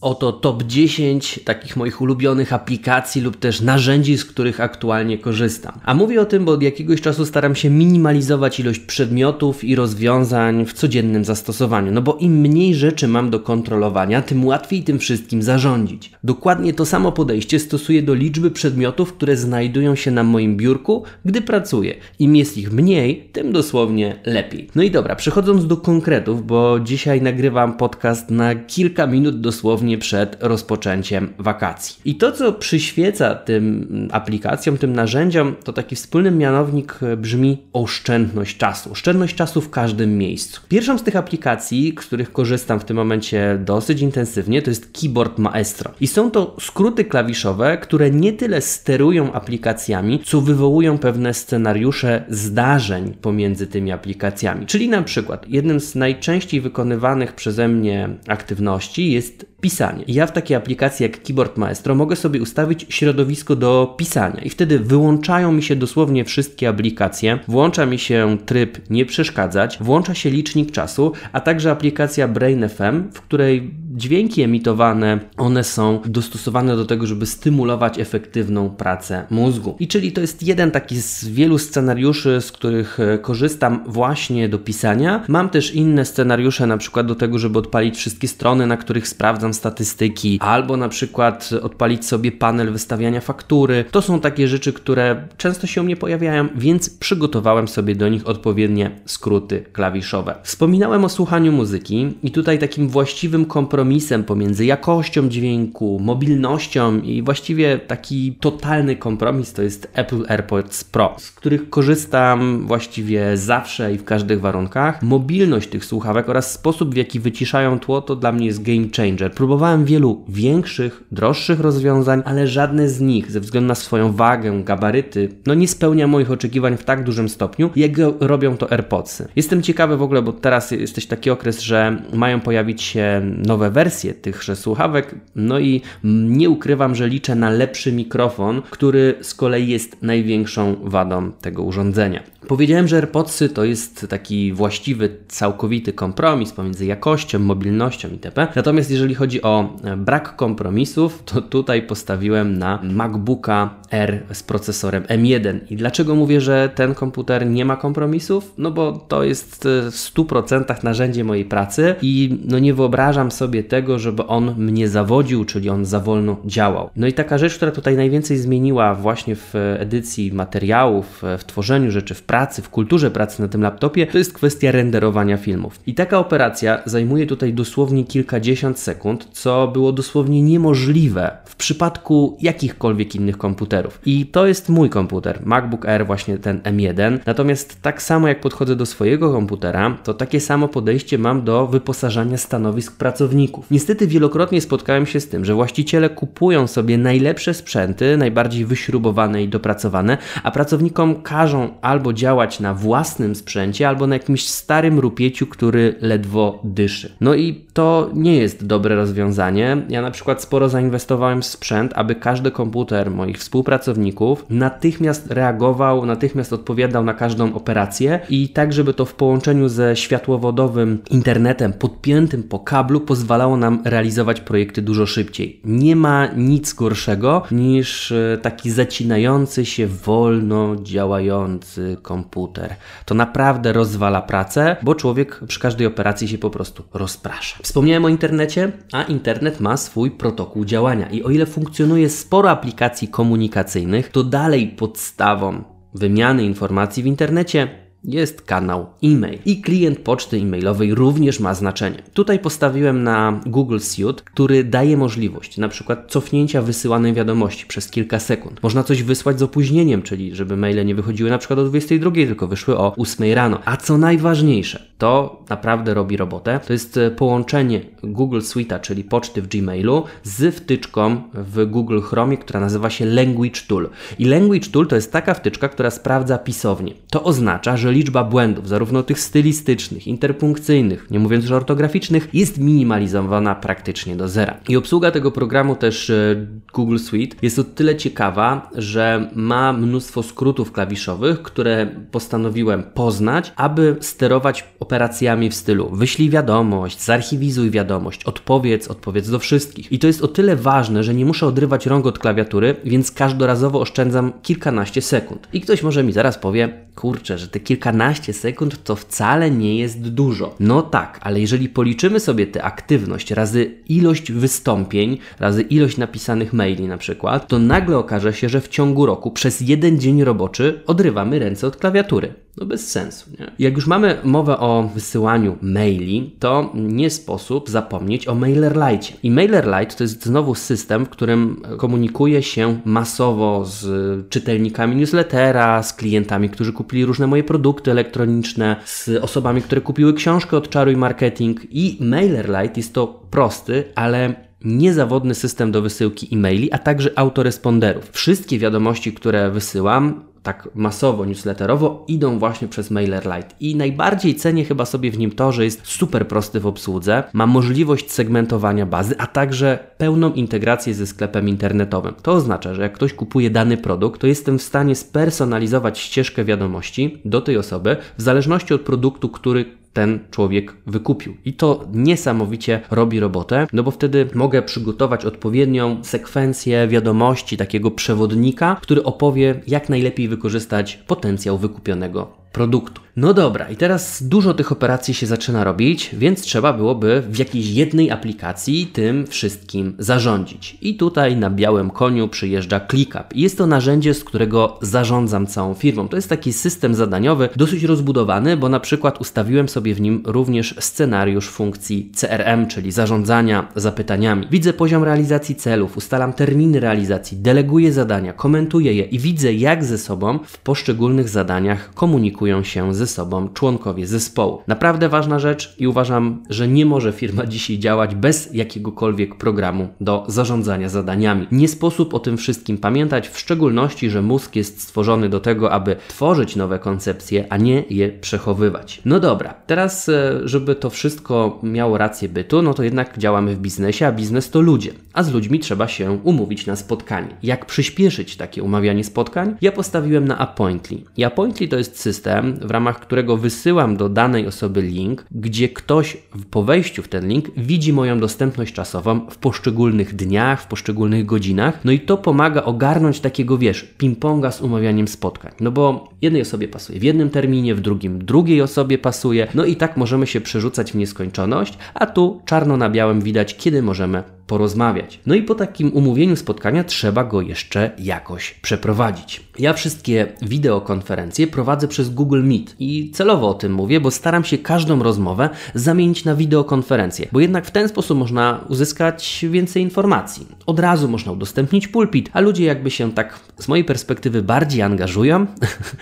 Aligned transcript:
Oto 0.00 0.32
top 0.32 0.62
10 0.62 1.40
takich 1.44 1.76
moich 1.76 2.00
ulubionych 2.00 2.52
aplikacji 2.52 3.22
lub 3.22 3.36
też 3.36 3.60
narzędzi, 3.60 4.18
z 4.18 4.24
których 4.24 4.60
aktualnie 4.60 5.18
korzystam. 5.18 5.80
A 5.84 5.94
mówię 5.94 6.20
o 6.20 6.24
tym, 6.24 6.44
bo 6.44 6.52
od 6.52 6.62
jakiegoś 6.62 7.00
czasu 7.00 7.26
staram 7.26 7.54
się 7.54 7.70
minimalizować 7.70 8.60
ilość 8.60 8.80
przedmiotów 8.80 9.64
i 9.64 9.74
rozwiązań 9.74 10.66
w 10.66 10.72
codziennym 10.72 11.24
zastosowaniu. 11.24 11.92
No 11.92 12.02
bo 12.02 12.16
im 12.20 12.32
mniej 12.32 12.74
rzeczy 12.74 13.08
mam 13.08 13.30
do 13.30 13.40
kontrolowania, 13.40 14.22
tym 14.22 14.46
łatwiej 14.46 14.82
tym 14.82 14.98
wszystkim 14.98 15.42
zarządzić. 15.42 16.12
Dokładnie 16.24 16.74
to 16.74 16.86
samo 16.86 17.12
podejście 17.12 17.58
stosuję 17.58 18.02
do 18.02 18.14
liczby 18.14 18.50
przedmiotów, 18.50 19.12
które 19.12 19.36
znajdują 19.36 19.94
się 19.94 20.10
na 20.10 20.22
moim 20.22 20.56
biurku, 20.56 21.02
gdy 21.24 21.40
pracuję. 21.40 21.94
Im 22.18 22.36
jest 22.36 22.58
ich 22.58 22.72
mniej, 22.72 23.28
tym 23.32 23.52
dosłownie 23.52 24.16
lepiej. 24.24 24.68
No 24.74 24.82
i 24.82 24.90
dobra, 24.90 25.16
przechodząc 25.16 25.66
do 25.66 25.76
konkretów, 25.76 26.46
bo 26.46 26.80
dzisiaj 26.80 27.22
nagrywam 27.22 27.76
podcast 27.76 28.30
na 28.30 28.54
kilka 28.54 29.06
minut 29.06 29.40
dosłownie 29.40 29.87
dosłownie 29.88 29.98
przed 29.98 30.36
rozpoczęciem 30.40 31.28
wakacji. 31.38 31.96
I 32.04 32.14
to, 32.14 32.32
co 32.32 32.52
przyświeca 32.52 33.34
tym 33.34 34.08
aplikacjom, 34.12 34.78
tym 34.78 34.92
narzędziom, 34.92 35.54
to 35.64 35.72
taki 35.72 35.96
wspólny 35.96 36.30
mianownik 36.30 36.98
brzmi 37.16 37.62
oszczędność 37.72 38.56
czasu. 38.56 38.92
Oszczędność 38.92 39.34
czasu 39.34 39.60
w 39.60 39.70
każdym 39.70 40.18
miejscu. 40.18 40.60
Pierwszą 40.68 40.98
z 40.98 41.02
tych 41.02 41.16
aplikacji, 41.16 41.94
z 42.00 42.06
których 42.06 42.32
korzystam 42.32 42.80
w 42.80 42.84
tym 42.84 42.96
momencie 42.96 43.58
dosyć 43.64 44.00
intensywnie, 44.00 44.62
to 44.62 44.70
jest 44.70 44.92
Keyboard 45.00 45.38
Maestro. 45.38 45.90
I 46.00 46.06
są 46.06 46.30
to 46.30 46.56
skróty 46.60 47.04
klawiszowe, 47.04 47.78
które 47.78 48.10
nie 48.10 48.32
tyle 48.32 48.60
sterują 48.60 49.32
aplikacjami, 49.32 50.20
co 50.24 50.40
wywołują 50.40 50.98
pewne 50.98 51.34
scenariusze 51.34 52.24
zdarzeń 52.28 53.14
pomiędzy 53.22 53.66
tymi 53.66 53.92
aplikacjami. 53.92 54.66
Czyli 54.66 54.88
na 54.88 55.02
przykład 55.02 55.48
jednym 55.48 55.80
z 55.80 55.94
najczęściej 55.94 56.60
wykonywanych 56.60 57.32
przeze 57.32 57.68
mnie 57.68 58.08
aktywności 58.26 59.12
jest 59.12 59.48
pisanie. 59.60 60.04
ja 60.08 60.26
w 60.26 60.32
takiej 60.32 60.56
aplikacji 60.56 61.02
jak 61.02 61.22
Keyboard 61.22 61.56
Maestro 61.56 61.94
mogę 61.94 62.16
sobie 62.16 62.42
ustawić 62.42 62.86
środowisko 62.88 63.56
do 63.56 63.94
pisania 63.98 64.40
i 64.42 64.50
wtedy 64.50 64.78
wyłączają 64.78 65.52
mi 65.52 65.62
się 65.62 65.76
dosłownie 65.76 66.24
wszystkie 66.24 66.68
aplikacje, 66.68 67.38
włącza 67.48 67.86
mi 67.86 67.98
się 67.98 68.36
tryb 68.46 68.90
nie 68.90 69.06
przeszkadzać, 69.06 69.78
włącza 69.80 70.14
się 70.14 70.30
licznik 70.30 70.72
czasu, 70.72 71.12
a 71.32 71.40
także 71.40 71.70
aplikacja 71.70 72.28
Brain 72.28 72.68
FM, 72.68 73.12
w 73.12 73.20
której 73.20 73.70
dźwięki 73.96 74.42
emitowane, 74.42 75.18
one 75.36 75.64
są 75.64 76.00
dostosowane 76.04 76.76
do 76.76 76.84
tego, 76.84 77.06
żeby 77.06 77.26
stymulować 77.26 77.98
efektywną 77.98 78.70
pracę 78.70 79.26
mózgu. 79.30 79.76
I 79.78 79.88
czyli 79.88 80.12
to 80.12 80.20
jest 80.20 80.42
jeden 80.42 80.70
taki 80.70 81.02
z 81.02 81.28
wielu 81.28 81.58
scenariuszy, 81.58 82.40
z 82.40 82.52
których 82.52 83.00
e, 83.00 83.18
korzystam 83.18 83.84
właśnie 83.86 84.48
do 84.48 84.58
pisania. 84.58 85.24
Mam 85.28 85.48
też 85.48 85.74
inne 85.74 86.04
scenariusze, 86.04 86.66
na 86.66 86.76
przykład 86.76 87.06
do 87.06 87.14
tego, 87.14 87.38
żeby 87.38 87.58
odpalić 87.58 87.96
wszystkie 87.96 88.28
strony, 88.28 88.66
na 88.66 88.76
których 88.76 89.08
sprawdzam 89.08 89.54
statystyki, 89.54 90.38
albo 90.42 90.76
na 90.76 90.88
przykład 90.88 91.50
odpalić 91.62 92.06
sobie 92.06 92.32
panel 92.32 92.72
wystawiania 92.72 93.20
faktury. 93.20 93.84
To 93.90 94.02
są 94.02 94.20
takie 94.20 94.48
rzeczy, 94.48 94.72
które 94.72 95.28
często 95.36 95.66
się 95.66 95.80
u 95.80 95.84
mnie 95.84 95.96
pojawiają, 95.96 96.48
więc 96.56 96.90
przygotowałem 96.90 97.68
sobie 97.68 97.94
do 97.94 98.08
nich 98.08 98.26
odpowiednie 98.26 98.90
skróty 99.06 99.64
klawiszowe. 99.72 100.34
Wspominałem 100.42 101.04
o 101.04 101.08
słuchaniu 101.08 101.52
muzyki 101.52 102.14
i 102.22 102.30
tutaj 102.30 102.58
takim 102.58 102.88
właściwym 102.88 103.44
kompromisem 103.44 103.77
kompromisem 103.78 104.24
pomiędzy 104.24 104.64
jakością 104.64 105.28
dźwięku, 105.28 106.00
mobilnością 106.02 107.00
i 107.00 107.22
właściwie 107.22 107.78
taki 107.78 108.32
totalny 108.40 108.96
kompromis 108.96 109.52
to 109.52 109.62
jest 109.62 109.90
Apple 109.94 110.24
AirPods 110.28 110.84
Pro, 110.84 111.14
z 111.18 111.30
których 111.30 111.70
korzystam 111.70 112.66
właściwie 112.66 113.36
zawsze 113.36 113.92
i 113.92 113.98
w 113.98 114.04
każdych 114.04 114.40
warunkach. 114.40 115.02
Mobilność 115.02 115.68
tych 115.68 115.84
słuchawek 115.84 116.28
oraz 116.28 116.52
sposób 116.52 116.94
w 116.94 116.96
jaki 116.96 117.20
wyciszają 117.20 117.78
tło 117.78 118.02
to 118.02 118.16
dla 118.16 118.32
mnie 118.32 118.46
jest 118.46 118.62
game 118.62 118.86
changer. 118.96 119.32
Próbowałem 119.32 119.84
wielu 119.84 120.24
większych, 120.28 121.02
droższych 121.12 121.60
rozwiązań, 121.60 122.22
ale 122.24 122.46
żadne 122.46 122.88
z 122.88 123.00
nich 123.00 123.30
ze 123.30 123.40
względu 123.40 123.68
na 123.68 123.74
swoją 123.74 124.12
wagę, 124.12 124.62
gabaryty, 124.64 125.28
no 125.46 125.54
nie 125.54 125.68
spełnia 125.68 126.06
moich 126.06 126.30
oczekiwań 126.30 126.76
w 126.76 126.84
tak 126.84 127.04
dużym 127.04 127.28
stopniu, 127.28 127.70
jak 127.76 127.92
robią 128.20 128.56
to 128.56 128.72
AirPodsy. 128.72 129.28
Jestem 129.36 129.62
ciekawy 129.62 129.96
w 129.96 130.02
ogóle, 130.02 130.22
bo 130.22 130.32
teraz 130.32 130.70
jest 130.70 131.10
taki 131.10 131.30
okres, 131.30 131.60
że 131.60 132.02
mają 132.12 132.40
pojawić 132.40 132.82
się 132.82 133.22
nowe 133.46 133.67
wersję 133.70 134.14
tychże 134.14 134.56
słuchawek. 134.56 135.14
No 135.36 135.58
i 135.58 135.82
nie 136.04 136.50
ukrywam, 136.50 136.94
że 136.94 137.08
liczę 137.08 137.34
na 137.34 137.50
lepszy 137.50 137.92
mikrofon, 137.92 138.62
który 138.70 139.14
z 139.20 139.34
kolei 139.34 139.68
jest 139.68 140.02
największą 140.02 140.76
wadą 140.82 141.32
tego 141.32 141.62
urządzenia. 141.62 142.22
Powiedziałem, 142.48 142.88
że 142.88 142.96
AirPodsy 142.96 143.48
to 143.48 143.64
jest 143.64 144.06
taki 144.08 144.52
właściwy, 144.52 145.16
całkowity 145.28 145.92
kompromis 145.92 146.52
pomiędzy 146.52 146.86
jakością, 146.86 147.38
mobilnością 147.38 148.08
itp. 148.08 148.46
Natomiast 148.56 148.90
jeżeli 148.90 149.14
chodzi 149.14 149.42
o 149.42 149.76
brak 149.96 150.36
kompromisów, 150.36 151.22
to 151.24 151.42
tutaj 151.42 151.82
postawiłem 151.82 152.58
na 152.58 152.80
MacBooka 152.82 153.74
R 153.90 154.22
z 154.32 154.42
procesorem 154.42 155.02
M1. 155.02 155.58
I 155.70 155.76
dlaczego 155.76 156.14
mówię, 156.14 156.40
że 156.40 156.70
ten 156.74 156.94
komputer 156.94 157.46
nie 157.46 157.64
ma 157.64 157.76
kompromisów? 157.76 158.54
No 158.58 158.70
bo 158.70 158.92
to 158.92 159.24
jest 159.24 159.64
w 159.64 160.12
100% 160.14 160.84
narzędzie 160.84 161.24
mojej 161.24 161.44
pracy 161.44 161.94
i 162.02 162.38
no 162.44 162.58
nie 162.58 162.74
wyobrażam 162.74 163.30
sobie 163.30 163.57
tego, 163.62 163.98
żeby 163.98 164.26
on 164.26 164.54
mnie 164.56 164.88
zawodził, 164.88 165.44
czyli 165.44 165.70
on 165.70 165.84
za 165.84 166.00
wolno 166.00 166.36
działał. 166.44 166.90
No 166.96 167.06
i 167.06 167.12
taka 167.12 167.38
rzecz, 167.38 167.56
która 167.56 167.70
tutaj 167.70 167.96
najwięcej 167.96 168.38
zmieniła 168.38 168.94
właśnie 168.94 169.36
w 169.36 169.54
edycji 169.78 170.32
materiałów, 170.32 171.22
w 171.38 171.44
tworzeniu 171.44 171.90
rzeczy, 171.90 172.14
w 172.14 172.22
pracy, 172.22 172.62
w 172.62 172.70
kulturze 172.70 173.10
pracy 173.10 173.42
na 173.42 173.48
tym 173.48 173.62
laptopie, 173.62 174.06
to 174.06 174.18
jest 174.18 174.32
kwestia 174.32 174.72
renderowania 174.72 175.36
filmów. 175.36 175.80
I 175.86 175.94
taka 175.94 176.18
operacja 176.18 176.82
zajmuje 176.84 177.26
tutaj 177.26 177.54
dosłownie 177.54 178.04
kilkadziesiąt 178.04 178.78
sekund, 178.78 179.28
co 179.32 179.68
było 179.68 179.92
dosłownie 179.92 180.42
niemożliwe 180.42 181.36
w 181.44 181.56
przypadku 181.56 182.36
jakichkolwiek 182.40 183.14
innych 183.14 183.38
komputerów. 183.38 184.00
I 184.06 184.26
to 184.26 184.46
jest 184.46 184.68
mój 184.68 184.90
komputer, 184.90 185.40
MacBook 185.44 185.86
Air, 185.86 186.06
właśnie 186.06 186.38
ten 186.38 186.58
M1. 186.58 187.18
Natomiast 187.26 187.82
tak 187.82 188.02
samo 188.02 188.28
jak 188.28 188.40
podchodzę 188.40 188.76
do 188.76 188.86
swojego 188.86 189.32
komputera, 189.32 189.98
to 190.04 190.14
takie 190.14 190.40
samo 190.40 190.68
podejście 190.68 191.18
mam 191.18 191.44
do 191.44 191.66
wyposażania 191.66 192.36
stanowisk 192.36 192.96
pracowników. 192.96 193.47
Niestety 193.70 194.06
wielokrotnie 194.06 194.60
spotkałem 194.60 195.06
się 195.06 195.20
z 195.20 195.28
tym, 195.28 195.44
że 195.44 195.54
właściciele 195.54 196.10
kupują 196.10 196.66
sobie 196.66 196.98
najlepsze 196.98 197.54
sprzęty, 197.54 198.16
najbardziej 198.16 198.64
wyśrubowane 198.64 199.42
i 199.42 199.48
dopracowane, 199.48 200.18
a 200.42 200.50
pracownikom 200.50 201.22
każą 201.22 201.68
albo 201.80 202.12
działać 202.12 202.60
na 202.60 202.74
własnym 202.74 203.34
sprzęcie, 203.34 203.88
albo 203.88 204.06
na 204.06 204.14
jakimś 204.14 204.48
starym 204.48 204.98
rupieciu, 204.98 205.46
który 205.46 205.94
ledwo 206.00 206.60
dyszy. 206.64 207.12
No 207.20 207.34
i 207.34 207.64
to 207.72 208.10
nie 208.14 208.36
jest 208.36 208.66
dobre 208.66 208.94
rozwiązanie. 208.94 209.76
Ja 209.88 210.02
na 210.02 210.10
przykład 210.10 210.42
sporo 210.42 210.68
zainwestowałem 210.68 211.42
w 211.42 211.46
sprzęt, 211.46 211.92
aby 211.94 212.14
każdy 212.14 212.50
komputer 212.50 213.10
moich 213.10 213.38
współpracowników 213.38 214.46
natychmiast 214.50 215.30
reagował, 215.30 216.06
natychmiast 216.06 216.52
odpowiadał 216.52 217.04
na 217.04 217.14
każdą 217.14 217.54
operację 217.54 218.20
i 218.30 218.48
tak, 218.48 218.72
żeby 218.72 218.94
to 218.94 219.04
w 219.04 219.14
połączeniu 219.14 219.68
ze 219.68 219.96
światłowodowym 219.96 220.98
internetem 221.10 221.72
podpiętym 221.72 222.42
po 222.42 222.58
kablu 222.58 223.00
pozwalało 223.00 223.37
nam 223.46 223.82
realizować 223.84 224.40
projekty 224.40 224.82
dużo 224.82 225.06
szybciej. 225.06 225.60
Nie 225.64 225.96
ma 225.96 226.26
nic 226.26 226.72
gorszego 226.72 227.42
niż 227.50 228.12
e, 228.12 228.38
taki 228.42 228.70
zacinający 228.70 229.66
się, 229.66 229.86
wolno 229.86 230.76
działający 230.82 231.96
komputer. 232.02 232.74
To 233.04 233.14
naprawdę 233.14 233.72
rozwala 233.72 234.22
pracę, 234.22 234.76
bo 234.82 234.94
człowiek 234.94 235.40
przy 235.46 235.60
każdej 235.60 235.86
operacji 235.86 236.28
się 236.28 236.38
po 236.38 236.50
prostu 236.50 236.82
rozprasza. 236.94 237.58
Wspomniałem 237.62 238.04
o 238.04 238.08
internecie, 238.08 238.72
a 238.92 239.02
internet 239.02 239.60
ma 239.60 239.76
swój 239.76 240.10
protokół 240.10 240.64
działania 240.64 241.10
i 241.10 241.22
o 241.22 241.30
ile 241.30 241.46
funkcjonuje 241.46 242.08
sporo 242.08 242.50
aplikacji 242.50 243.08
komunikacyjnych, 243.08 244.08
to 244.08 244.24
dalej 244.24 244.68
podstawą 244.68 245.64
wymiany 245.94 246.44
informacji 246.44 247.02
w 247.02 247.06
internecie 247.06 247.87
jest 248.04 248.42
kanał 248.42 248.86
e-mail. 249.04 249.38
I 249.44 249.60
klient 249.60 249.98
poczty 249.98 250.36
e-mailowej 250.36 250.94
również 250.94 251.40
ma 251.40 251.54
znaczenie. 251.54 252.02
Tutaj 252.14 252.38
postawiłem 252.38 253.02
na 253.02 253.40
Google 253.46 253.78
Suite, 253.78 254.22
który 254.24 254.64
daje 254.64 254.96
możliwość 254.96 255.58
na 255.58 255.68
przykład 255.68 256.04
cofnięcia 256.08 256.62
wysyłanej 256.62 257.14
wiadomości 257.14 257.66
przez 257.66 257.90
kilka 257.90 258.18
sekund. 258.18 258.62
Można 258.62 258.82
coś 258.82 259.02
wysłać 259.02 259.38
z 259.38 259.42
opóźnieniem, 259.42 260.02
czyli 260.02 260.36
żeby 260.36 260.56
maile 260.56 260.86
nie 260.86 260.94
wychodziły 260.94 261.30
na 261.30 261.38
przykład 261.38 261.58
o 261.58 261.64
22, 261.64 262.10
tylko 262.10 262.46
wyszły 262.46 262.78
o 262.78 262.94
8 262.96 263.32
rano. 263.32 263.58
A 263.64 263.76
co 263.76 263.98
najważniejsze, 263.98 264.82
to 264.98 265.44
naprawdę 265.48 265.94
robi 265.94 266.16
robotę. 266.16 266.60
To 266.66 266.72
jest 266.72 266.96
e, 266.96 267.10
połączenie 267.10 267.80
Google 268.02 268.38
Suite'a, 268.38 268.80
czyli 268.80 269.04
poczty 269.04 269.42
w 269.42 269.48
Gmailu 269.48 270.04
z 270.22 270.54
wtyczką 270.54 271.22
w 271.34 271.66
Google 271.66 272.00
Chromie, 272.00 272.38
która 272.38 272.60
nazywa 272.60 272.90
się 272.90 273.04
Language 273.04 273.60
Tool. 273.68 273.88
I 274.18 274.24
Language 274.24 274.68
Tool 274.72 274.86
to 274.86 274.96
jest 274.96 275.12
taka 275.12 275.34
wtyczka, 275.34 275.68
która 275.68 275.90
sprawdza 275.90 276.38
pisownię. 276.38 276.94
To 277.10 277.24
oznacza, 277.24 277.76
że 277.76 277.87
liczba 277.90 278.24
błędów, 278.24 278.68
zarówno 278.68 279.02
tych 279.02 279.20
stylistycznych, 279.20 280.06
interpunkcyjnych, 280.06 281.10
nie 281.10 281.18
mówiąc 281.18 281.44
już 281.44 281.52
ortograficznych, 281.52 282.28
jest 282.32 282.58
minimalizowana 282.58 283.54
praktycznie 283.54 284.16
do 284.16 284.28
zera. 284.28 284.56
I 284.68 284.76
obsługa 284.76 285.10
tego 285.10 285.30
programu 285.30 285.76
też 285.76 286.10
e, 286.10 286.46
Google 286.74 286.98
Suite 286.98 287.36
jest 287.42 287.58
o 287.58 287.64
tyle 287.64 287.96
ciekawa, 287.96 288.70
że 288.74 289.30
ma 289.34 289.72
mnóstwo 289.72 290.22
skrótów 290.22 290.72
klawiszowych, 290.72 291.42
które 291.42 291.86
postanowiłem 292.10 292.82
poznać, 292.82 293.52
aby 293.56 293.96
sterować 294.00 294.64
operacjami 294.80 295.50
w 295.50 295.54
stylu 295.54 295.90
wyślij 295.92 296.30
wiadomość, 296.30 297.04
zarchiwizuj 297.04 297.70
wiadomość, 297.70 298.24
odpowiedz, 298.24 298.88
odpowiedz 298.88 299.30
do 299.30 299.38
wszystkich. 299.38 299.92
I 299.92 299.98
to 299.98 300.06
jest 300.06 300.24
o 300.24 300.28
tyle 300.28 300.56
ważne, 300.56 301.02
że 301.02 301.14
nie 301.14 301.24
muszę 301.24 301.46
odrywać 301.46 301.86
rąk 301.86 302.06
od 302.06 302.18
klawiatury, 302.18 302.76
więc 302.84 303.10
każdorazowo 303.10 303.80
oszczędzam 303.80 304.32
kilkanaście 304.42 305.02
sekund. 305.02 305.48
I 305.52 305.60
ktoś 305.60 305.82
może 305.82 306.04
mi 306.04 306.12
zaraz 306.12 306.38
powie, 306.38 306.87
kurczę, 306.98 307.38
że 307.38 307.48
te 307.48 307.60
kilkanaście 307.60 308.32
sekund 308.32 308.84
to 308.84 308.96
wcale 308.96 309.50
nie 309.50 309.78
jest 309.78 310.08
dużo. 310.08 310.54
No 310.60 310.82
tak, 310.82 311.18
ale 311.22 311.40
jeżeli 311.40 311.68
policzymy 311.68 312.20
sobie 312.20 312.46
tę 312.46 312.62
aktywność 312.62 313.30
razy 313.30 313.74
ilość 313.88 314.32
wystąpień, 314.32 315.18
razy 315.38 315.62
ilość 315.62 315.96
napisanych 315.96 316.52
maili 316.52 316.88
na 316.88 316.98
przykład, 316.98 317.48
to 317.48 317.58
nagle 317.58 317.98
okaże 317.98 318.32
się, 318.32 318.48
że 318.48 318.60
w 318.60 318.68
ciągu 318.68 319.06
roku 319.06 319.30
przez 319.30 319.60
jeden 319.60 320.00
dzień 320.00 320.24
roboczy 320.24 320.82
odrywamy 320.86 321.38
ręce 321.38 321.66
od 321.66 321.76
klawiatury. 321.76 322.34
No 322.60 322.66
bez 322.66 322.90
sensu, 322.90 323.30
nie? 323.40 323.50
Jak 323.58 323.74
już 323.74 323.86
mamy 323.86 324.16
mowę 324.24 324.58
o 324.58 324.90
wysyłaniu 324.94 325.56
maili, 325.62 326.36
to 326.38 326.72
nie 326.74 327.10
sposób 327.10 327.70
zapomnieć 327.70 328.28
o 328.28 328.34
MailerLite. 328.34 329.06
I 329.22 329.30
MailerLite 329.30 329.96
to 329.96 330.04
jest 330.04 330.24
znowu 330.24 330.54
system, 330.54 331.06
w 331.06 331.08
którym 331.08 331.62
komunikuje 331.76 332.42
się 332.42 332.80
masowo 332.84 333.64
z 333.64 333.88
czytelnikami 334.28 334.96
newslettera, 334.96 335.82
z 335.82 335.92
klientami, 335.92 336.50
którzy 336.50 336.72
kupili 336.72 337.04
różne 337.04 337.26
moje 337.26 337.44
produkty 337.44 337.90
elektroniczne, 337.90 338.76
z 338.84 339.08
osobami, 339.08 339.62
które 339.62 339.80
kupiły 339.80 340.14
książkę 340.14 340.56
od 340.56 340.68
Czaruj 340.68 340.96
Marketing 340.96 341.60
i 341.70 341.98
MailerLite 342.00 342.74
jest 342.76 342.94
to 342.94 343.06
prosty, 343.30 343.84
ale 343.94 344.48
niezawodny 344.64 345.34
system 345.34 345.72
do 345.72 345.82
wysyłki 345.82 346.28
e-maili, 346.32 346.72
a 346.72 346.78
także 346.78 347.10
autoresponderów. 347.18 348.10
Wszystkie 348.12 348.58
wiadomości, 348.58 349.12
które 349.12 349.50
wysyłam, 349.50 350.24
tak 350.42 350.68
masowo, 350.74 351.24
newsletterowo, 351.24 352.04
idą 352.08 352.38
właśnie 352.38 352.68
przez 352.68 352.90
MailerLite. 352.90 353.54
I 353.60 353.76
najbardziej 353.76 354.34
cenię 354.34 354.64
chyba 354.64 354.84
sobie 354.84 355.10
w 355.10 355.18
nim 355.18 355.30
to, 355.30 355.52
że 355.52 355.64
jest 355.64 355.86
super 355.86 356.28
prosty 356.28 356.60
w 356.60 356.66
obsłudze, 356.66 357.24
ma 357.32 357.46
możliwość 357.46 358.10
segmentowania 358.10 358.86
bazy, 358.86 359.14
a 359.18 359.26
także 359.26 359.78
pełną 359.98 360.32
integrację 360.32 360.94
ze 360.94 361.06
sklepem 361.06 361.48
internetowym. 361.48 362.14
To 362.22 362.32
oznacza, 362.32 362.74
że 362.74 362.82
jak 362.82 362.92
ktoś 362.92 363.14
kupuje 363.14 363.50
dany 363.50 363.76
produkt, 363.76 364.20
to 364.20 364.26
jestem 364.26 364.58
w 364.58 364.62
stanie 364.62 364.94
spersonalizować 364.94 365.98
ścieżkę 365.98 366.44
wiadomości 366.44 367.18
do 367.24 367.40
tej 367.40 367.56
osoby 367.56 367.96
w 368.18 368.22
zależności 368.22 368.74
od 368.74 368.80
produktu, 368.80 369.28
który 369.28 369.64
ten 369.98 370.18
człowiek 370.30 370.76
wykupił. 370.86 371.36
I 371.44 371.52
to 371.52 371.84
niesamowicie 371.92 372.80
robi 372.90 373.20
robotę, 373.20 373.66
no 373.72 373.82
bo 373.82 373.90
wtedy 373.90 374.28
mogę 374.34 374.62
przygotować 374.62 375.24
odpowiednią 375.24 376.04
sekwencję 376.04 376.88
wiadomości, 376.88 377.56
takiego 377.56 377.90
przewodnika, 377.90 378.76
który 378.82 379.02
opowie, 379.02 379.60
jak 379.66 379.88
najlepiej 379.88 380.28
wykorzystać 380.28 380.96
potencjał 381.06 381.58
wykupionego 381.58 382.32
produktu. 382.52 383.00
No 383.18 383.34
dobra, 383.34 383.68
i 383.68 383.76
teraz 383.76 384.22
dużo 384.22 384.54
tych 384.54 384.72
operacji 384.72 385.14
się 385.14 385.26
zaczyna 385.26 385.64
robić, 385.64 386.10
więc 386.12 386.42
trzeba 386.42 386.72
byłoby 386.72 387.22
w 387.30 387.38
jakiejś 387.38 387.66
jednej 387.66 388.10
aplikacji 388.10 388.86
tym 388.86 389.26
wszystkim 389.26 389.94
zarządzić. 389.98 390.78
I 390.80 390.96
tutaj 390.96 391.36
na 391.36 391.50
białym 391.50 391.90
koniu 391.90 392.28
przyjeżdża 392.28 392.80
ClickUp. 392.80 393.24
Jest 393.34 393.58
to 393.58 393.66
narzędzie, 393.66 394.14
z 394.14 394.24
którego 394.24 394.78
zarządzam 394.82 395.46
całą 395.46 395.74
firmą. 395.74 396.08
To 396.08 396.16
jest 396.16 396.28
taki 396.28 396.52
system 396.52 396.94
zadaniowy, 396.94 397.48
dosyć 397.56 397.82
rozbudowany, 397.82 398.56
bo 398.56 398.68
na 398.68 398.80
przykład 398.80 399.20
ustawiłem 399.20 399.68
sobie 399.68 399.94
w 399.94 400.00
nim 400.00 400.22
również 400.26 400.74
scenariusz 400.78 401.48
funkcji 401.48 402.12
CRM, 402.14 402.66
czyli 402.66 402.92
zarządzania 402.92 403.68
zapytaniami. 403.76 404.46
Widzę 404.50 404.72
poziom 404.72 405.04
realizacji 405.04 405.54
celów, 405.54 405.96
ustalam 405.96 406.32
terminy 406.32 406.80
realizacji, 406.80 407.38
deleguję 407.38 407.92
zadania, 407.92 408.32
komentuję 408.32 408.94
je 408.94 409.04
i 409.04 409.18
widzę, 409.18 409.54
jak 409.54 409.84
ze 409.84 409.98
sobą 409.98 410.38
w 410.44 410.58
poszczególnych 410.58 411.28
zadaniach 411.28 411.90
komunikują 412.38 412.64
się 412.64 412.94
ze 412.94 413.06
sobą 413.06 413.48
członkowie 413.48 414.06
zespołu. 414.06 414.62
Naprawdę 414.66 415.08
ważna 415.08 415.38
rzecz 415.38 415.74
i 415.78 415.86
uważam, 415.86 416.42
że 416.50 416.68
nie 416.68 416.86
może 416.86 417.12
firma 417.12 417.46
dzisiaj 417.46 417.78
działać 417.78 418.14
bez 418.14 418.54
jakiegokolwiek 418.54 419.34
programu 419.38 419.88
do 420.00 420.24
zarządzania 420.28 420.88
zadaniami. 420.88 421.46
Nie 421.52 421.68
sposób 421.68 422.14
o 422.14 422.18
tym 422.18 422.36
wszystkim 422.36 422.78
pamiętać, 422.78 423.28
w 423.28 423.38
szczególności, 423.38 424.10
że 424.10 424.22
mózg 424.22 424.56
jest 424.56 424.82
stworzony 424.82 425.28
do 425.28 425.40
tego, 425.40 425.72
aby 425.72 425.96
tworzyć 426.08 426.56
nowe 426.56 426.78
koncepcje, 426.78 427.46
a 427.50 427.56
nie 427.56 427.84
je 427.90 428.08
przechowywać. 428.08 429.02
No 429.04 429.20
dobra, 429.20 429.54
teraz, 429.66 430.08
e, 430.08 430.40
żeby 430.44 430.74
to 430.74 430.90
wszystko 430.90 431.58
miało 431.62 431.98
rację 431.98 432.28
bytu, 432.28 432.62
no 432.62 432.74
to 432.74 432.82
jednak 432.82 433.18
działamy 433.18 433.54
w 433.54 433.58
biznesie, 433.58 434.06
a 434.06 434.12
biznes 434.12 434.50
to 434.50 434.60
ludzie, 434.60 434.90
a 435.12 435.22
z 435.22 435.32
ludźmi 435.32 435.58
trzeba 435.60 435.88
się 435.88 436.18
umówić 436.24 436.66
na 436.66 436.76
spotkanie. 436.76 437.36
Jak 437.42 437.66
przyspieszyć 437.66 438.36
takie 438.36 438.62
umawianie 438.62 439.04
spotkań? 439.04 439.56
Ja 439.60 439.72
postawiłem 439.72 440.28
na 440.28 440.38
Appointly. 440.38 440.98
Appointly 441.26 441.68
to 441.68 441.76
jest 441.76 442.00
system, 442.00 442.27
w 442.60 442.70
ramach 442.70 443.00
którego 443.00 443.36
wysyłam 443.36 443.96
do 443.96 444.08
danej 444.08 444.46
osoby 444.46 444.82
link, 444.82 445.24
gdzie 445.30 445.68
ktoś 445.68 446.16
po 446.50 446.62
wejściu 446.62 447.02
w 447.02 447.08
ten 447.08 447.28
link 447.28 447.46
widzi 447.56 447.92
moją 447.92 448.18
dostępność 448.18 448.74
czasową 448.74 449.20
w 449.30 449.38
poszczególnych 449.38 450.14
dniach, 450.14 450.62
w 450.62 450.66
poszczególnych 450.66 451.26
godzinach. 451.26 451.80
No 451.84 451.92
i 451.92 452.00
to 452.00 452.16
pomaga 452.16 452.62
ogarnąć 452.62 453.20
takiego, 453.20 453.58
wiesz, 453.58 453.94
ping-ponga 453.98 454.52
z 454.52 454.60
umawianiem 454.60 455.08
spotkań. 455.08 455.52
No 455.60 455.70
bo 455.70 456.08
jednej 456.22 456.42
osobie 456.42 456.68
pasuje 456.68 457.00
w 457.00 457.02
jednym 457.02 457.30
terminie, 457.30 457.74
w 457.74 457.80
drugim 457.80 458.24
drugiej 458.24 458.62
osobie 458.62 458.98
pasuje. 458.98 459.48
No 459.54 459.64
i 459.64 459.76
tak 459.76 459.96
możemy 459.96 460.26
się 460.26 460.40
przerzucać 460.40 460.92
w 460.92 460.94
nieskończoność, 460.94 461.78
a 461.94 462.06
tu 462.06 462.42
czarno 462.44 462.76
na 462.76 462.90
białym 462.90 463.20
widać, 463.20 463.56
kiedy 463.56 463.82
możemy 463.82 464.37
porozmawiać. 464.48 465.20
No 465.26 465.34
i 465.34 465.42
po 465.42 465.54
takim 465.54 465.92
umówieniu 465.92 466.36
spotkania 466.36 466.84
trzeba 466.84 467.24
go 467.24 467.40
jeszcze 467.40 467.90
jakoś 467.98 468.54
przeprowadzić. 468.62 469.40
Ja 469.58 469.72
wszystkie 469.72 470.32
wideokonferencje 470.42 471.46
prowadzę 471.46 471.88
przez 471.88 472.10
Google 472.10 472.42
Meet 472.42 472.76
i 472.78 473.10
celowo 473.10 473.48
o 473.48 473.54
tym 473.54 473.72
mówię, 473.72 474.00
bo 474.00 474.10
staram 474.10 474.44
się 474.44 474.58
każdą 474.58 475.02
rozmowę 475.02 475.50
zamienić 475.74 476.24
na 476.24 476.34
wideokonferencję, 476.34 477.28
bo 477.32 477.40
jednak 477.40 477.66
w 477.66 477.70
ten 477.70 477.88
sposób 477.88 478.18
można 478.18 478.64
uzyskać 478.68 479.44
więcej 479.50 479.82
informacji. 479.82 480.46
Od 480.66 480.78
razu 480.78 481.08
można 481.08 481.32
udostępnić 481.32 481.88
pulpit, 481.88 482.30
a 482.32 482.40
ludzie 482.40 482.64
jakby 482.64 482.90
się 482.90 483.12
tak 483.12 483.40
z 483.58 483.68
mojej 483.68 483.84
perspektywy 483.84 484.42
bardziej 484.42 484.82
angażują, 484.82 485.46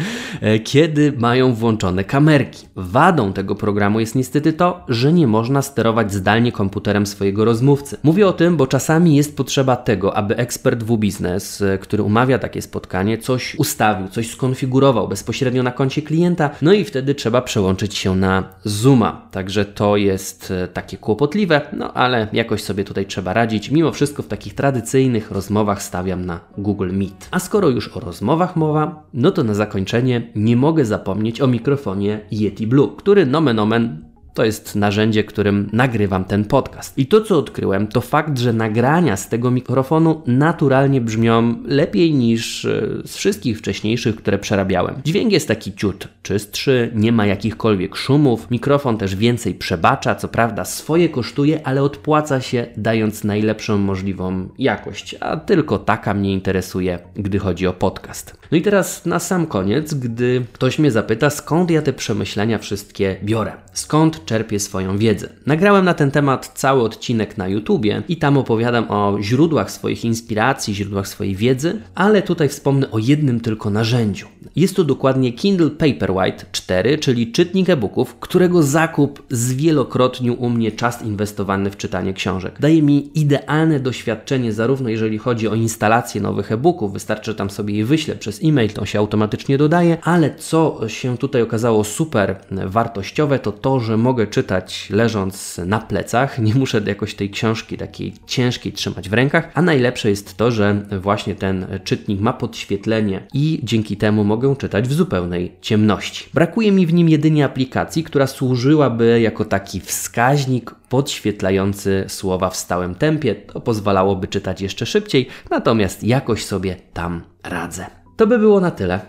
kiedy 0.70 1.12
mają 1.18 1.54
włączone 1.54 2.04
kamerki. 2.04 2.66
Wadą 2.76 3.32
tego 3.32 3.54
programu 3.54 4.00
jest 4.00 4.14
niestety 4.14 4.52
to, 4.52 4.84
że 4.88 5.12
nie 5.12 5.26
można 5.26 5.62
sterować 5.62 6.12
zdalnie 6.12 6.52
komputerem 6.52 7.06
swojego 7.06 7.44
rozmówcy. 7.44 7.96
Mówię 8.02 8.28
o 8.28 8.32
tym, 8.36 8.56
bo 8.56 8.66
czasami 8.66 9.16
jest 9.16 9.36
potrzeba 9.36 9.76
tego, 9.76 10.16
aby 10.16 10.36
ekspert 10.36 10.82
w-biznes, 10.82 11.62
e, 11.62 11.78
który 11.78 12.02
umawia 12.02 12.38
takie 12.38 12.62
spotkanie, 12.62 13.18
coś 13.18 13.54
ustawił, 13.54 14.08
coś 14.08 14.30
skonfigurował 14.30 15.08
bezpośrednio 15.08 15.62
na 15.62 15.72
koncie 15.72 16.02
klienta, 16.02 16.50
no 16.62 16.72
i 16.72 16.84
wtedy 16.84 17.14
trzeba 17.14 17.42
przełączyć 17.42 17.94
się 17.94 18.16
na 18.16 18.44
Zooma. 18.64 19.28
Także 19.30 19.64
to 19.64 19.96
jest 19.96 20.50
e, 20.50 20.68
takie 20.68 20.96
kłopotliwe, 20.96 21.60
no 21.72 21.92
ale 21.92 22.28
jakoś 22.32 22.62
sobie 22.62 22.84
tutaj 22.84 23.06
trzeba 23.06 23.32
radzić. 23.32 23.70
Mimo 23.70 23.92
wszystko 23.92 24.22
w 24.22 24.28
takich 24.28 24.54
tradycyjnych 24.54 25.30
rozmowach 25.30 25.82
stawiam 25.82 26.26
na 26.26 26.40
Google 26.58 26.90
Meet. 26.92 27.28
A 27.30 27.38
skoro 27.38 27.68
już 27.68 27.96
o 27.96 28.00
rozmowach 28.00 28.56
mowa, 28.56 29.02
no 29.14 29.30
to 29.30 29.44
na 29.44 29.54
zakończenie 29.54 30.32
nie 30.34 30.56
mogę 30.56 30.84
zapomnieć 30.84 31.40
o 31.40 31.46
mikrofonie 31.46 32.20
Yeti 32.30 32.66
Blue, 32.66 32.96
który 32.96 33.26
nomen 33.26 33.58
omen 33.58 34.15
To 34.36 34.44
jest 34.44 34.74
narzędzie, 34.74 35.24
którym 35.24 35.68
nagrywam 35.72 36.24
ten 36.24 36.44
podcast. 36.44 36.98
I 36.98 37.06
to, 37.06 37.20
co 37.20 37.38
odkryłem, 37.38 37.86
to 37.86 38.00
fakt, 38.00 38.38
że 38.38 38.52
nagrania 38.52 39.16
z 39.16 39.28
tego 39.28 39.50
mikrofonu 39.50 40.22
naturalnie 40.26 41.00
brzmią 41.00 41.54
lepiej 41.64 42.14
niż 42.14 42.64
e, 42.64 42.86
z 43.04 43.16
wszystkich 43.16 43.58
wcześniejszych, 43.58 44.16
które 44.16 44.38
przerabiałem. 44.38 44.94
Dźwięk 45.04 45.32
jest 45.32 45.48
taki 45.48 45.74
ciut 45.74 46.08
czystszy, 46.22 46.90
nie 46.94 47.12
ma 47.12 47.26
jakichkolwiek 47.26 47.96
szumów, 47.96 48.50
mikrofon 48.50 48.98
też 48.98 49.16
więcej 49.16 49.54
przebacza, 49.54 50.14
co 50.14 50.28
prawda 50.28 50.64
swoje 50.64 51.08
kosztuje, 51.08 51.66
ale 51.66 51.82
odpłaca 51.82 52.40
się 52.40 52.66
dając 52.76 53.24
najlepszą 53.24 53.78
możliwą 53.78 54.48
jakość, 54.58 55.16
a 55.20 55.36
tylko 55.36 55.78
taka 55.78 56.14
mnie 56.14 56.32
interesuje, 56.32 56.98
gdy 57.14 57.38
chodzi 57.38 57.66
o 57.66 57.72
podcast. 57.72 58.36
No 58.52 58.58
i 58.58 58.62
teraz 58.62 59.06
na 59.06 59.18
sam 59.18 59.46
koniec, 59.46 59.94
gdy 59.94 60.44
ktoś 60.52 60.78
mnie 60.78 60.90
zapyta, 60.90 61.30
skąd 61.30 61.70
ja 61.70 61.82
te 61.82 61.92
przemyślenia 61.92 62.58
wszystkie 62.58 63.16
biorę, 63.24 63.52
skąd 63.72 64.25
czerpię 64.26 64.60
swoją 64.60 64.98
wiedzę. 64.98 65.28
Nagrałem 65.46 65.84
na 65.84 65.94
ten 65.94 66.10
temat 66.10 66.52
cały 66.54 66.82
odcinek 66.82 67.38
na 67.38 67.48
YouTubie 67.48 68.02
i 68.08 68.16
tam 68.16 68.38
opowiadam 68.38 68.90
o 68.90 69.18
źródłach 69.22 69.70
swoich 69.70 70.04
inspiracji, 70.04 70.74
źródłach 70.74 71.08
swojej 71.08 71.36
wiedzy, 71.36 71.82
ale 71.94 72.22
tutaj 72.22 72.48
wspomnę 72.48 72.90
o 72.90 72.98
jednym 72.98 73.40
tylko 73.40 73.70
narzędziu. 73.70 74.26
Jest 74.56 74.76
to 74.76 74.84
dokładnie 74.84 75.32
Kindle 75.32 75.70
Paperwhite 75.70 76.44
4, 76.52 76.98
czyli 76.98 77.32
czytnik 77.32 77.70
e-booków, 77.70 78.16
którego 78.20 78.62
zakup 78.62 79.22
zwielokrotnił 79.30 80.42
u 80.42 80.50
mnie 80.50 80.72
czas 80.72 81.02
inwestowany 81.02 81.70
w 81.70 81.76
czytanie 81.76 82.12
książek. 82.12 82.56
Daje 82.60 82.82
mi 82.82 83.10
idealne 83.14 83.80
doświadczenie, 83.80 84.52
zarówno 84.52 84.88
jeżeli 84.88 85.18
chodzi 85.18 85.48
o 85.48 85.54
instalację 85.54 86.20
nowych 86.20 86.52
e-booków, 86.52 86.92
wystarczy 86.92 87.34
tam 87.34 87.50
sobie 87.50 87.74
je 87.74 87.84
wyślę 87.84 88.14
przez 88.14 88.44
e-mail, 88.44 88.70
to 88.70 88.86
się 88.86 88.98
automatycznie 88.98 89.58
dodaje, 89.58 89.98
ale 90.02 90.34
co 90.34 90.80
się 90.88 91.18
tutaj 91.18 91.42
okazało 91.42 91.84
super 91.84 92.36
wartościowe, 92.66 93.38
to 93.38 93.52
to, 93.52 93.80
że 93.80 93.96
mogę 94.16 94.26
czytać 94.26 94.90
leżąc 94.90 95.60
na 95.66 95.78
plecach, 95.78 96.38
nie 96.38 96.54
muszę 96.54 96.82
jakoś 96.86 97.14
tej 97.14 97.30
książki 97.30 97.76
takiej 97.76 98.14
ciężkiej 98.26 98.72
trzymać 98.72 99.08
w 99.08 99.12
rękach, 99.12 99.50
a 99.54 99.62
najlepsze 99.62 100.10
jest 100.10 100.36
to, 100.36 100.50
że 100.50 100.82
właśnie 101.00 101.34
ten 101.34 101.66
czytnik 101.84 102.20
ma 102.20 102.32
podświetlenie 102.32 103.26
i 103.34 103.60
dzięki 103.62 103.96
temu 103.96 104.24
mogę 104.24 104.56
czytać 104.56 104.88
w 104.88 104.92
zupełnej 104.92 105.52
ciemności. 105.60 106.30
Brakuje 106.34 106.72
mi 106.72 106.86
w 106.86 106.94
nim 106.94 107.08
jedynie 107.08 107.44
aplikacji, 107.44 108.04
która 108.04 108.26
służyłaby 108.26 109.20
jako 109.20 109.44
taki 109.44 109.80
wskaźnik 109.80 110.74
podświetlający 110.88 112.04
słowa 112.08 112.50
w 112.50 112.56
stałym 112.56 112.94
tempie. 112.94 113.34
To 113.34 113.60
pozwalałoby 113.60 114.28
czytać 114.28 114.60
jeszcze 114.60 114.86
szybciej, 114.86 115.28
natomiast 115.50 116.04
jakoś 116.04 116.44
sobie 116.44 116.76
tam 116.92 117.22
radzę. 117.44 117.86
To 118.16 118.26
by 118.26 118.38
było 118.38 118.60
na 118.60 118.70
tyle. 118.70 119.00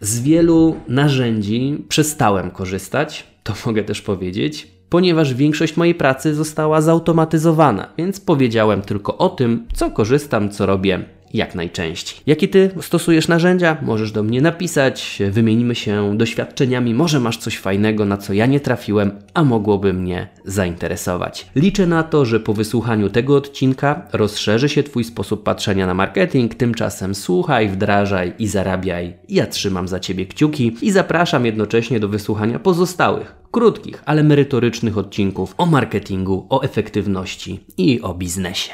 Z 0.00 0.20
wielu 0.20 0.76
narzędzi 0.88 1.84
przestałem 1.88 2.50
korzystać, 2.50 3.33
to 3.44 3.54
mogę 3.66 3.84
też 3.84 4.02
powiedzieć, 4.02 4.68
ponieważ 4.88 5.34
większość 5.34 5.76
mojej 5.76 5.94
pracy 5.94 6.34
została 6.34 6.80
zautomatyzowana, 6.80 7.88
więc 7.98 8.20
powiedziałem 8.20 8.82
tylko 8.82 9.18
o 9.18 9.28
tym, 9.28 9.66
co 9.74 9.90
korzystam, 9.90 10.50
co 10.50 10.66
robię 10.66 11.04
jak 11.34 11.54
najczęściej. 11.54 12.20
Jakie 12.26 12.48
ty 12.48 12.70
stosujesz 12.80 13.28
narzędzia? 13.28 13.76
Możesz 13.82 14.12
do 14.12 14.22
mnie 14.22 14.42
napisać, 14.42 15.22
wymienimy 15.30 15.74
się 15.74 16.18
doświadczeniami, 16.18 16.94
może 16.94 17.20
masz 17.20 17.36
coś 17.36 17.58
fajnego, 17.58 18.04
na 18.04 18.16
co 18.16 18.32
ja 18.32 18.46
nie 18.46 18.60
trafiłem, 18.60 19.10
a 19.34 19.44
mogłoby 19.44 19.92
mnie 19.92 20.28
zainteresować. 20.44 21.46
Liczę 21.56 21.86
na 21.86 22.02
to, 22.02 22.24
że 22.24 22.40
po 22.40 22.54
wysłuchaniu 22.54 23.10
tego 23.10 23.36
odcinka 23.36 24.06
rozszerzy 24.12 24.68
się 24.68 24.82
Twój 24.82 25.04
sposób 25.04 25.42
patrzenia 25.42 25.86
na 25.86 25.94
marketing, 25.94 26.54
tymczasem 26.54 27.14
słuchaj, 27.14 27.68
wdrażaj 27.68 28.32
i 28.38 28.48
zarabiaj. 28.48 29.14
Ja 29.28 29.46
trzymam 29.46 29.88
za 29.88 30.00
Ciebie 30.00 30.26
kciuki 30.26 30.76
i 30.82 30.90
zapraszam 30.90 31.46
jednocześnie 31.46 32.00
do 32.00 32.08
wysłuchania 32.08 32.58
pozostałych 32.58 33.34
krótkich, 33.50 34.02
ale 34.06 34.22
merytorycznych 34.22 34.98
odcinków 34.98 35.54
o 35.58 35.66
marketingu, 35.66 36.46
o 36.50 36.62
efektywności 36.62 37.60
i 37.76 38.00
o 38.00 38.14
biznesie. 38.14 38.72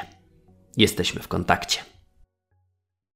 Jesteśmy 0.77 1.23
w 1.23 1.29
kontakcie. 1.29 1.90